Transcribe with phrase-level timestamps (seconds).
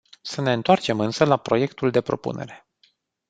[0.21, 2.65] Să ne întoarcem însă la proiectul de propunere.